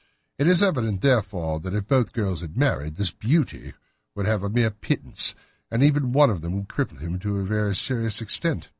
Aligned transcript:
It 0.39 0.47
is 0.47 0.63
evident, 0.63 1.01
therefore, 1.01 1.59
that 1.59 1.75
if 1.75 1.85
both 1.87 2.11
girls 2.11 2.41
had 2.41 2.57
married, 2.57 2.95
this 2.95 3.11
beauty 3.11 3.75
would 4.15 4.25
have 4.25 4.41
had 4.41 4.47
a 4.49 4.53
mere 4.55 4.71
pittance, 4.71 5.35
while 5.69 5.83
even 5.83 6.11
one 6.11 6.31
of 6.31 6.41
them 6.41 6.53
would 6.55 6.67
cripple 6.69 6.99
him 6.99 7.19
to 7.19 7.37
a 7.37 7.43
very 7.45 7.75
serious 7.75 8.19
extent. 8.19 8.69